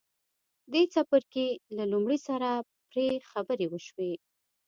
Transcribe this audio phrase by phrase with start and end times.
[0.71, 1.47] دې څپرکي
[1.77, 2.49] له لومړي سره
[2.89, 4.13] پرې خبرې وشوې.